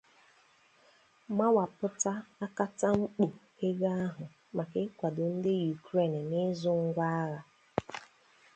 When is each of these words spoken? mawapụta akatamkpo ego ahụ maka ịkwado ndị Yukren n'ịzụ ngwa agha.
mawapụta 1.37 2.13
akatamkpo 2.45 3.25
ego 3.67 3.87
ahụ 4.01 4.25
maka 4.57 4.77
ịkwado 4.87 5.23
ndị 5.35 5.53
Yukren 5.67 6.13
n'ịzụ 6.29 6.71
ngwa 6.85 7.05
agha. 7.21 7.41